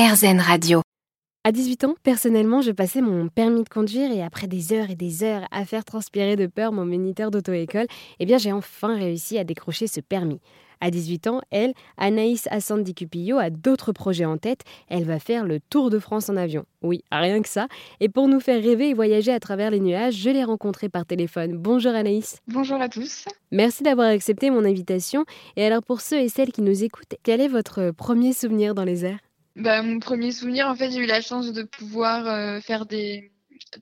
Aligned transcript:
RZN 0.00 0.40
Radio. 0.40 0.80
À 1.44 1.52
18 1.52 1.84
ans, 1.84 1.94
personnellement, 2.02 2.62
je 2.62 2.70
passais 2.70 3.02
mon 3.02 3.28
permis 3.28 3.64
de 3.64 3.68
conduire 3.68 4.10
et 4.10 4.22
après 4.22 4.46
des 4.46 4.72
heures 4.72 4.88
et 4.88 4.94
des 4.94 5.22
heures 5.22 5.46
à 5.50 5.66
faire 5.66 5.84
transpirer 5.84 6.36
de 6.36 6.46
peur 6.46 6.72
mon 6.72 6.86
moniteur 6.86 7.30
d'auto-école, 7.30 7.86
eh 8.18 8.24
bien 8.24 8.38
j'ai 8.38 8.50
enfin 8.50 8.96
réussi 8.96 9.36
à 9.36 9.44
décrocher 9.44 9.86
ce 9.88 10.00
permis. 10.00 10.40
À 10.80 10.90
18 10.90 11.26
ans, 11.26 11.42
elle, 11.50 11.74
Anaïs 11.98 12.48
Assandi 12.50 12.94
Cupillo, 12.94 13.36
a 13.36 13.50
d'autres 13.50 13.92
projets 13.92 14.24
en 14.24 14.38
tête. 14.38 14.62
Elle 14.88 15.04
va 15.04 15.18
faire 15.18 15.44
le 15.44 15.60
Tour 15.60 15.90
de 15.90 15.98
France 15.98 16.30
en 16.30 16.36
avion. 16.38 16.64
Oui, 16.80 17.04
rien 17.12 17.42
que 17.42 17.48
ça. 17.50 17.68
Et 18.00 18.08
pour 18.08 18.26
nous 18.26 18.40
faire 18.40 18.62
rêver 18.62 18.88
et 18.88 18.94
voyager 18.94 19.32
à 19.34 19.38
travers 19.38 19.70
les 19.70 19.80
nuages, 19.80 20.14
je 20.14 20.30
l'ai 20.30 20.44
rencontrée 20.44 20.88
par 20.88 21.04
téléphone. 21.04 21.58
Bonjour 21.58 21.92
Anaïs. 21.92 22.38
Bonjour 22.48 22.80
à 22.80 22.88
tous. 22.88 23.26
Merci 23.50 23.82
d'avoir 23.82 24.08
accepté 24.08 24.48
mon 24.48 24.64
invitation. 24.64 25.26
Et 25.56 25.66
alors 25.66 25.82
pour 25.82 26.00
ceux 26.00 26.20
et 26.20 26.30
celles 26.30 26.52
qui 26.52 26.62
nous 26.62 26.84
écoutent, 26.84 27.16
quel 27.22 27.42
est 27.42 27.48
votre 27.48 27.90
premier 27.90 28.32
souvenir 28.32 28.74
dans 28.74 28.84
les 28.84 29.04
airs? 29.04 29.18
Bah, 29.56 29.82
Mon 29.82 29.98
premier 30.00 30.32
souvenir, 30.32 30.66
en 30.68 30.74
fait, 30.74 30.90
j'ai 30.90 30.98
eu 31.00 31.06
la 31.06 31.20
chance 31.20 31.52
de 31.52 31.62
pouvoir 31.62 32.26
euh, 32.26 32.60
faire 32.60 32.86
des, 32.86 33.32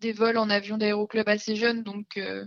des 0.00 0.12
vols 0.12 0.38
en 0.38 0.50
avion 0.50 0.78
d'aéroclub 0.78 1.28
assez 1.28 1.56
jeune. 1.56 1.82
Donc 1.82 2.16
euh, 2.16 2.46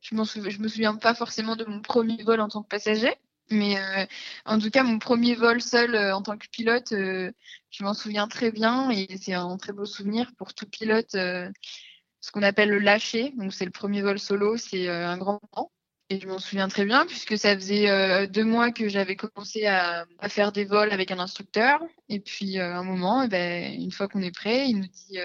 je, 0.00 0.14
je 0.16 0.58
me 0.60 0.68
souviens 0.68 0.96
pas 0.96 1.14
forcément 1.14 1.56
de 1.56 1.64
mon 1.64 1.80
premier 1.82 2.22
vol 2.22 2.40
en 2.40 2.48
tant 2.48 2.62
que 2.62 2.68
passager. 2.68 3.14
Mais 3.50 3.78
euh, 3.80 4.06
en 4.44 4.58
tout 4.60 4.70
cas, 4.70 4.84
mon 4.84 4.98
premier 4.98 5.34
vol 5.34 5.60
seul 5.60 5.96
en 6.12 6.22
tant 6.22 6.38
que 6.38 6.48
pilote, 6.48 6.90
je 6.90 7.84
m'en 7.84 7.94
souviens 7.94 8.28
très 8.28 8.52
bien 8.52 8.90
et 8.90 9.08
c'est 9.20 9.34
un 9.34 9.56
très 9.56 9.72
beau 9.72 9.86
souvenir 9.86 10.32
pour 10.36 10.54
tout 10.54 10.66
pilote. 10.66 11.10
ce 11.12 12.30
qu'on 12.32 12.42
appelle 12.42 12.70
le 12.70 12.78
lâcher, 12.78 13.32
donc 13.36 13.52
c'est 13.52 13.64
le 13.64 13.72
premier 13.72 14.02
vol 14.02 14.20
solo, 14.20 14.56
c'est 14.56 14.88
un 14.88 15.18
grand 15.18 15.40
moment. 15.52 15.72
Et 16.10 16.20
je 16.20 16.26
m'en 16.26 16.38
souviens 16.38 16.68
très 16.68 16.84
bien 16.84 17.06
puisque 17.06 17.38
ça 17.38 17.54
faisait 17.54 18.26
deux 18.26 18.44
mois 18.44 18.72
que 18.72 18.88
j'avais 18.88 19.16
commencé 19.16 19.66
à, 19.66 20.06
à, 20.18 20.28
faire 20.28 20.50
des 20.50 20.64
vols 20.64 20.90
avec 20.90 21.12
un 21.12 21.20
instructeur. 21.20 21.80
Et 22.08 22.18
puis 22.18 22.58
à 22.58 22.76
un 22.76 22.82
moment, 22.82 23.22
eh 23.22 23.28
ben, 23.28 23.72
une 23.80 23.92
fois 23.92 24.08
qu'on 24.08 24.20
est 24.20 24.34
prêt, 24.34 24.68
il 24.68 24.78
nous 24.78 24.88
dit 24.88 25.18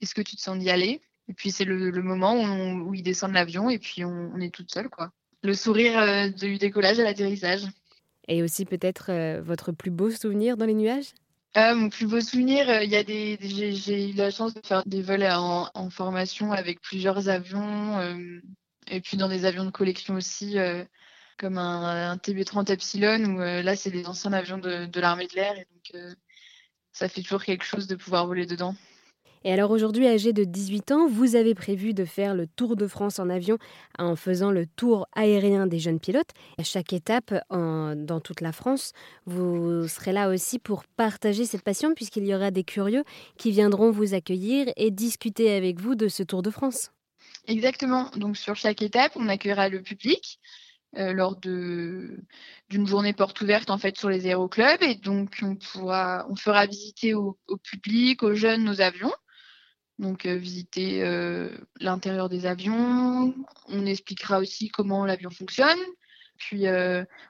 Est-ce 0.00 0.14
que 0.14 0.22
tu 0.22 0.34
te 0.34 0.40
sens 0.40 0.58
d'y 0.58 0.70
aller? 0.70 1.00
Et 1.28 1.34
puis 1.34 1.52
c'est 1.52 1.64
le, 1.64 1.90
le, 1.90 2.02
moment 2.02 2.34
où, 2.34 2.40
on, 2.40 2.80
où 2.80 2.94
il 2.94 3.02
descend 3.02 3.30
de 3.30 3.34
l'avion 3.34 3.70
et 3.70 3.78
puis 3.78 4.04
on, 4.04 4.32
on 4.34 4.40
est 4.40 4.52
toute 4.52 4.72
seule. 4.72 4.88
quoi 4.88 5.12
le 5.42 5.54
sourire 5.54 5.98
euh, 5.98 6.28
du 6.28 6.58
décollage 6.58 6.98
à 6.98 7.04
l'atterrissage. 7.04 7.62
Et 8.26 8.42
aussi 8.42 8.64
peut-être 8.64 9.10
euh, 9.10 9.40
votre 9.40 9.72
plus 9.72 9.90
beau 9.90 10.10
souvenir 10.10 10.56
dans 10.56 10.66
les 10.66 10.74
nuages? 10.74 11.12
Euh, 11.56 11.74
mon 11.74 11.88
plus 11.88 12.06
beau 12.06 12.20
souvenir, 12.20 12.82
y 12.82 12.96
a 12.96 13.02
des, 13.02 13.38
j'ai 13.40 14.10
eu 14.10 14.12
la 14.12 14.30
chance 14.30 14.52
de 14.52 14.60
faire 14.64 14.82
des 14.84 15.00
vols 15.00 15.24
en, 15.24 15.90
formation 15.90 16.52
avec 16.52 16.80
plusieurs 16.80 17.28
avions 17.30 17.98
et 18.90 19.00
puis 19.00 19.16
dans 19.16 19.28
des 19.28 19.44
avions 19.44 19.64
de 19.64 19.70
collection 19.70 20.14
aussi, 20.14 20.56
comme 21.38 21.58
un, 21.58 22.16
TB30 22.16 22.72
Epsilon 22.72 23.24
où 23.24 23.38
là 23.38 23.76
c'est 23.76 23.90
des 23.90 24.06
anciens 24.06 24.32
avions 24.32 24.58
de, 24.58 25.00
l'armée 25.00 25.26
de 25.26 25.34
l'air 25.34 25.56
et 25.56 25.66
donc 25.72 26.16
ça 26.92 27.08
fait 27.08 27.22
toujours 27.22 27.44
quelque 27.44 27.64
chose 27.64 27.86
de 27.86 27.96
pouvoir 27.96 28.26
voler 28.26 28.46
dedans. 28.46 28.74
Et 29.44 29.52
alors 29.52 29.70
aujourd'hui, 29.70 30.06
âgé 30.06 30.32
de 30.32 30.44
18 30.44 30.92
ans, 30.92 31.06
vous 31.06 31.36
avez 31.36 31.54
prévu 31.54 31.94
de 31.94 32.04
faire 32.04 32.34
le 32.34 32.46
Tour 32.46 32.76
de 32.76 32.86
France 32.86 33.18
en 33.18 33.30
avion 33.30 33.58
en 33.98 34.16
faisant 34.16 34.50
le 34.50 34.66
tour 34.66 35.06
aérien 35.14 35.66
des 35.66 35.78
jeunes 35.78 36.00
pilotes. 36.00 36.30
À 36.58 36.64
chaque 36.64 36.92
étape 36.92 37.32
dans 37.50 38.20
toute 38.22 38.40
la 38.40 38.52
France, 38.52 38.92
vous 39.26 39.86
serez 39.86 40.12
là 40.12 40.28
aussi 40.28 40.58
pour 40.58 40.84
partager 40.84 41.44
cette 41.44 41.62
passion 41.62 41.94
puisqu'il 41.94 42.26
y 42.26 42.34
aura 42.34 42.50
des 42.50 42.64
curieux 42.64 43.04
qui 43.36 43.50
viendront 43.50 43.90
vous 43.90 44.14
accueillir 44.14 44.66
et 44.76 44.90
discuter 44.90 45.54
avec 45.54 45.80
vous 45.80 45.94
de 45.94 46.08
ce 46.08 46.22
Tour 46.22 46.42
de 46.42 46.50
France. 46.50 46.90
Exactement. 47.48 48.10
Donc 48.16 48.36
sur 48.36 48.54
chaque 48.54 48.82
étape, 48.82 49.12
on 49.16 49.28
accueillera 49.28 49.68
le 49.68 49.82
public. 49.82 50.38
Euh, 50.96 51.12
lors 51.12 51.36
de 51.36 52.18
d'une 52.70 52.86
journée 52.86 53.12
porte 53.12 53.38
ouverte 53.42 53.68
en 53.68 53.76
fait 53.76 53.98
sur 53.98 54.08
les 54.08 54.26
aéroclubs 54.26 54.82
et 54.82 54.94
donc 54.94 55.38
on 55.42 55.54
pourra 55.54 56.26
on 56.30 56.34
fera 56.34 56.64
visiter 56.64 57.12
au 57.12 57.36
public 57.62 58.22
aux 58.22 58.32
jeunes 58.34 58.64
nos 58.64 58.80
avions 58.80 59.12
donc 59.98 60.26
euh, 60.26 60.36
visiter 60.36 61.02
euh, 61.04 61.50
l'intérieur 61.80 62.28
des 62.28 62.46
avions. 62.46 63.34
On 63.66 63.86
expliquera 63.86 64.38
aussi 64.38 64.68
comment 64.70 65.04
l'avion 65.04 65.30
fonctionne. 65.30 65.78
Puis 66.38 66.66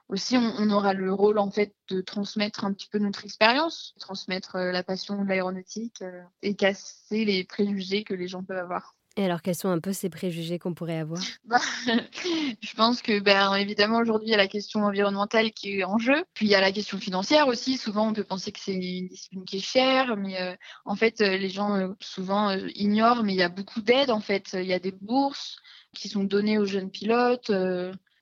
aussi, 0.08 0.36
on, 0.36 0.68
aura 0.70 0.92
le 0.92 1.10
rôle 1.10 1.38
en 1.38 1.50
fait 1.50 1.74
de 1.88 2.02
transmettre 2.02 2.66
un 2.66 2.74
petit 2.74 2.88
peu 2.90 2.98
notre 2.98 3.24
expérience, 3.24 3.94
transmettre 3.98 4.58
la 4.58 4.82
passion 4.82 5.24
de 5.24 5.26
l'aéronautique 5.26 6.04
et 6.42 6.54
casser 6.54 7.24
les 7.24 7.44
préjugés 7.44 8.04
que 8.04 8.12
les 8.12 8.28
gens 8.28 8.44
peuvent 8.44 8.58
avoir. 8.58 8.97
Et 9.18 9.24
alors, 9.24 9.42
quels 9.42 9.56
sont 9.56 9.68
un 9.68 9.80
peu 9.80 9.92
ces 9.92 10.10
préjugés 10.10 10.60
qu'on 10.60 10.74
pourrait 10.74 11.00
avoir? 11.00 11.20
Bah, 11.44 11.58
Je 12.62 12.74
pense 12.76 13.02
que, 13.02 13.18
ben, 13.18 13.52
évidemment, 13.56 13.98
aujourd'hui, 13.98 14.28
il 14.28 14.30
y 14.30 14.34
a 14.34 14.38
la 14.38 14.46
question 14.46 14.84
environnementale 14.84 15.50
qui 15.50 15.80
est 15.80 15.84
en 15.84 15.98
jeu. 15.98 16.24
Puis, 16.34 16.46
il 16.46 16.50
y 16.50 16.54
a 16.54 16.60
la 16.60 16.70
question 16.70 16.98
financière 16.98 17.48
aussi. 17.48 17.78
Souvent, 17.78 18.06
on 18.06 18.12
peut 18.12 18.22
penser 18.22 18.52
que 18.52 18.60
c'est 18.60 18.74
une 18.74 19.08
discipline 19.08 19.44
qui 19.44 19.56
est 19.56 19.60
chère, 19.60 20.16
mais 20.16 20.40
euh, 20.40 20.54
en 20.84 20.94
fait, 20.94 21.20
euh, 21.20 21.36
les 21.36 21.48
gens 21.48 21.74
euh, 21.74 21.88
souvent 21.98 22.52
ignorent, 22.76 23.24
mais 23.24 23.32
il 23.32 23.38
y 23.40 23.42
a 23.42 23.48
beaucoup 23.48 23.80
d'aides, 23.80 24.10
en 24.10 24.20
fait. 24.20 24.52
Il 24.52 24.66
y 24.66 24.72
a 24.72 24.78
des 24.78 24.92
bourses 24.92 25.56
qui 25.96 26.08
sont 26.08 26.22
données 26.22 26.58
aux 26.58 26.66
jeunes 26.66 26.92
pilotes 26.92 27.50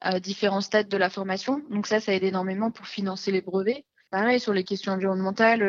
à 0.00 0.18
différents 0.18 0.62
stades 0.62 0.88
de 0.88 0.96
la 0.96 1.10
formation. 1.10 1.62
Donc 1.70 1.86
ça, 1.86 2.00
ça 2.00 2.14
aide 2.14 2.24
énormément 2.24 2.70
pour 2.70 2.86
financer 2.86 3.30
les 3.32 3.42
brevets. 3.42 3.84
Pareil, 4.10 4.40
sur 4.40 4.54
les 4.54 4.64
questions 4.64 4.92
environnementales, 4.92 5.60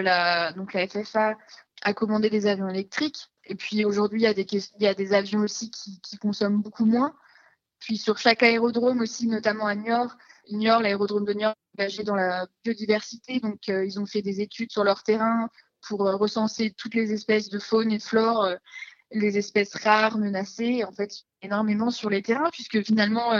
donc 0.56 0.74
la 0.74 0.88
FFA 0.88 1.36
a 1.82 1.94
commandé 1.94 2.30
des 2.30 2.48
avions 2.48 2.70
électriques 2.70 3.28
et 3.47 3.56
puis 3.56 3.85
aujourd'hui, 3.85 4.22
il 4.22 4.24
y, 4.80 4.88
a 4.88 4.94
des, 4.94 5.13
avions 5.13 5.40
aussi 5.40 5.72
qui, 5.72 6.00
qui, 6.02 6.18
consomment 6.18 6.62
beaucoup 6.62 6.85
moins. 6.85 7.16
Puis 7.80 7.97
sur 7.97 8.18
chaque 8.18 8.44
aérodrome 8.44 9.02
aussi, 9.02 9.28
notamment 9.28 9.68
à 9.68 9.75
Niort, 9.75 10.16
Niort, 10.52 10.81
l'aérodrome 10.81 11.25
de 11.25 11.34
Niort 11.34 11.52
est 11.52 11.81
engagé 11.81 12.03
dans 12.03 12.16
la 12.16 12.47
biodiversité. 12.63 13.40
Donc 13.40 13.69
euh, 13.69 13.86
ils 13.86 14.00
ont 14.00 14.06
fait 14.06 14.22
des 14.22 14.41
études 14.41 14.72
sur 14.72 14.84
leur 14.84 15.03
terrain 15.03 15.50
pour 15.88 16.07
euh, 16.07 16.16
recenser 16.16 16.74
toutes 16.78 16.96
les 16.96 17.13
espèces 17.13 17.50
de 17.50 17.59
faune 17.59 17.91
et 17.91 17.97
de 17.97 18.03
flore, 18.03 18.44
euh, 18.44 18.56
les 19.12 19.38
espèces 19.38 19.75
rares, 19.75 20.18
menacées. 20.18 20.84
En 20.84 20.91
fait, 20.91 21.12
énormément 21.41 21.91
sur 21.91 22.09
les 22.09 22.22
terrains, 22.22 22.50
puisque 22.51 22.84
finalement, 22.84 23.31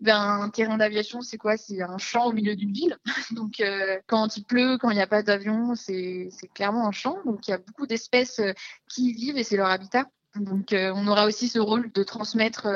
ben, 0.00 0.20
un 0.20 0.50
terrain 0.50 0.76
d'aviation, 0.76 1.20
c'est 1.20 1.38
quoi? 1.38 1.56
C'est 1.56 1.80
un 1.80 1.98
champ 1.98 2.26
au 2.26 2.32
milieu 2.32 2.56
d'une 2.56 2.72
ville. 2.72 2.98
Donc, 3.30 3.60
euh, 3.60 3.98
quand 4.06 4.36
il 4.36 4.44
pleut, 4.44 4.76
quand 4.78 4.90
il 4.90 4.96
n'y 4.96 5.02
a 5.02 5.06
pas 5.06 5.22
d'avion, 5.22 5.74
c'est 5.74 6.28
clairement 6.54 6.86
un 6.86 6.92
champ. 6.92 7.18
Donc, 7.24 7.46
il 7.46 7.52
y 7.52 7.54
a 7.54 7.58
beaucoup 7.58 7.86
d'espèces 7.86 8.40
euh, 8.40 8.52
qui 8.88 9.10
y 9.10 9.12
vivent 9.12 9.38
et 9.38 9.44
c'est 9.44 9.56
leur 9.56 9.68
habitat. 9.68 10.06
Donc, 10.36 10.72
euh, 10.72 10.92
on 10.94 11.06
aura 11.06 11.26
aussi 11.26 11.48
ce 11.48 11.60
rôle 11.60 11.92
de 11.92 12.02
transmettre 12.02 12.66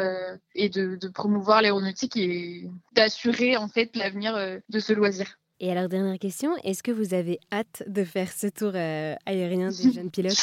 et 0.54 0.68
de, 0.68 0.94
de 0.94 1.08
promouvoir 1.08 1.60
l'aéronautique 1.60 2.16
et 2.16 2.70
d'assurer 2.92 3.56
en 3.56 3.66
fait 3.66 3.96
l'avenir 3.96 4.60
de 4.68 4.78
ce 4.78 4.92
loisir. 4.92 5.40
Et 5.58 5.72
alors, 5.72 5.88
dernière 5.88 6.20
question, 6.20 6.54
est-ce 6.62 6.84
que 6.84 6.92
vous 6.92 7.14
avez 7.14 7.40
hâte 7.50 7.82
de 7.88 8.04
faire 8.04 8.30
ce 8.30 8.46
tour 8.46 8.76
aérien 8.76 9.70
des 9.70 9.92
jeunes 9.92 10.12
pilotes? 10.12 10.36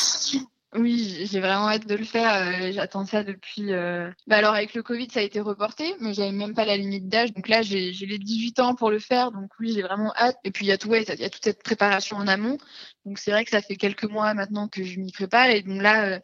Oui, 0.77 1.27
j'ai 1.29 1.39
vraiment 1.39 1.69
hâte 1.69 1.87
de 1.87 1.95
le 1.95 2.03
faire. 2.03 2.33
Euh, 2.33 2.71
j'attends 2.71 3.05
ça 3.05 3.23
depuis. 3.23 3.71
Euh, 3.73 4.09
bah 4.27 4.37
alors 4.37 4.53
avec 4.53 4.73
le 4.73 4.83
Covid, 4.83 5.09
ça 5.09 5.19
a 5.19 5.23
été 5.23 5.39
reporté, 5.39 5.95
mais 5.99 6.13
j'avais 6.13 6.31
même 6.31 6.53
pas 6.53 6.65
la 6.65 6.77
limite 6.77 7.07
d'âge. 7.07 7.33
Donc 7.33 7.47
là, 7.47 7.61
j'ai 7.61 7.91
les 7.91 8.17
18 8.17 8.59
ans 8.59 8.75
pour 8.75 8.91
le 8.91 8.99
faire. 8.99 9.31
Donc 9.31 9.51
oui, 9.59 9.73
j'ai 9.73 9.81
vraiment 9.81 10.13
hâte. 10.15 10.37
Et 10.43 10.51
puis 10.51 10.65
il 10.65 10.69
y 10.69 10.71
a 10.71 10.77
tout, 10.77 10.93
y 10.93 10.97
a 10.97 11.29
toute 11.29 11.43
cette 11.43 11.63
préparation 11.63 12.17
en 12.17 12.27
amont. 12.27 12.57
Donc 13.05 13.19
c'est 13.19 13.31
vrai 13.31 13.45
que 13.45 13.51
ça 13.51 13.61
fait 13.61 13.75
quelques 13.75 14.05
mois 14.05 14.33
maintenant 14.33 14.67
que 14.67 14.83
je 14.83 14.99
m'y 14.99 15.11
prépare. 15.11 15.49
Et 15.49 15.61
donc 15.61 15.81
là, 15.81 16.05
euh, 16.05 16.19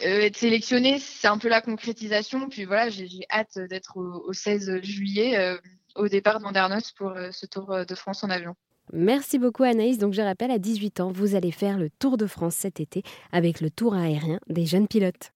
être 0.00 0.36
sélectionné, 0.36 0.98
c'est 0.98 1.28
un 1.28 1.38
peu 1.38 1.48
la 1.48 1.60
concrétisation. 1.60 2.48
Puis 2.48 2.64
voilà, 2.64 2.88
j'ai 2.90 3.08
hâte 3.30 3.58
d'être 3.68 3.96
au, 3.96 4.24
au, 4.28 4.32
16 4.32 4.82
juillet 4.82 5.58
au 5.96 6.08
départ 6.08 6.40
d'Andernos 6.40 6.92
pour 6.92 7.14
ce 7.32 7.46
Tour 7.46 7.84
de 7.86 7.94
France 7.94 8.24
en 8.24 8.30
avion. 8.30 8.54
Merci 8.92 9.38
beaucoup 9.38 9.62
Anaïs. 9.62 9.96
Donc 9.96 10.12
je 10.12 10.20
rappelle, 10.20 10.50
à 10.50 10.58
18 10.58 11.00
ans, 11.00 11.10
vous 11.10 11.34
allez 11.34 11.50
faire 11.50 11.78
le 11.78 11.88
Tour 11.88 12.18
de 12.18 12.26
France 12.26 12.54
cet 12.54 12.78
été 12.78 13.02
avec 13.32 13.60
le 13.62 13.70
Tour 13.70 13.94
aérien 13.94 14.38
des 14.48 14.66
jeunes 14.66 14.86
pilotes. 14.86 15.32